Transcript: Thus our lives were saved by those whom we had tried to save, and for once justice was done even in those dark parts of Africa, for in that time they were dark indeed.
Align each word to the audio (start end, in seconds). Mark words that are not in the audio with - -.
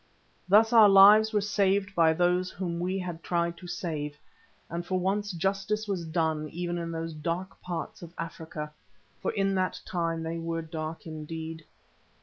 Thus 0.49 0.73
our 0.73 0.89
lives 0.89 1.31
were 1.31 1.41
saved 1.41 1.93
by 1.93 2.11
those 2.11 2.49
whom 2.49 2.79
we 2.79 2.97
had 2.97 3.21
tried 3.21 3.55
to 3.57 3.67
save, 3.67 4.17
and 4.67 4.83
for 4.83 4.97
once 4.99 5.31
justice 5.31 5.87
was 5.87 6.05
done 6.07 6.49
even 6.49 6.79
in 6.79 6.89
those 6.91 7.13
dark 7.13 7.61
parts 7.61 8.01
of 8.01 8.11
Africa, 8.17 8.71
for 9.21 9.31
in 9.33 9.53
that 9.53 9.79
time 9.85 10.23
they 10.23 10.39
were 10.39 10.63
dark 10.63 11.05
indeed. 11.05 11.65